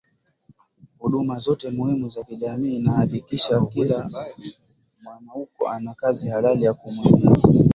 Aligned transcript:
huduma 0.99 1.39
zote 1.39 1.69
muhimu 1.69 2.09
za 2.09 2.23
kijamii 2.23 2.79
na 2.79 2.91
kuhakikisha 2.91 3.61
kila 3.65 4.09
mwanaukoo 5.03 5.67
ana 5.67 5.93
kazi 5.93 6.29
halali 6.29 6.63
ya 6.63 6.73
kumuingizia 6.73 7.63